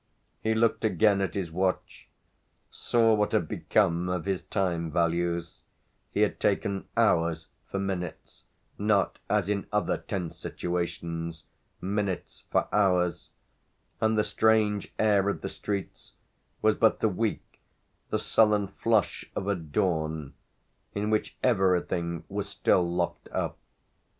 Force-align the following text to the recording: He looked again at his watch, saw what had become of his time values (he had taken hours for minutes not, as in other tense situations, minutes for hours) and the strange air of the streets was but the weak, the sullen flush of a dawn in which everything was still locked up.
He 0.41 0.55
looked 0.55 0.83
again 0.83 1.21
at 1.21 1.35
his 1.35 1.51
watch, 1.51 2.07
saw 2.71 3.13
what 3.13 3.33
had 3.33 3.47
become 3.47 4.09
of 4.09 4.25
his 4.25 4.41
time 4.41 4.89
values 4.91 5.61
(he 6.11 6.21
had 6.21 6.39
taken 6.39 6.85
hours 6.97 7.49
for 7.69 7.77
minutes 7.77 8.45
not, 8.79 9.19
as 9.29 9.47
in 9.47 9.67
other 9.71 9.99
tense 9.99 10.37
situations, 10.37 11.43
minutes 11.79 12.45
for 12.49 12.67
hours) 12.73 13.29
and 14.01 14.17
the 14.17 14.23
strange 14.23 14.91
air 14.97 15.29
of 15.29 15.41
the 15.41 15.49
streets 15.49 16.13
was 16.63 16.73
but 16.73 16.99
the 16.99 17.07
weak, 17.07 17.61
the 18.09 18.17
sullen 18.17 18.69
flush 18.69 19.29
of 19.35 19.47
a 19.47 19.53
dawn 19.53 20.33
in 20.95 21.11
which 21.11 21.37
everything 21.43 22.23
was 22.27 22.49
still 22.49 22.81
locked 22.91 23.29
up. 23.31 23.59